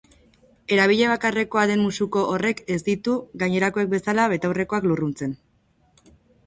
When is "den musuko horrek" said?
1.73-2.63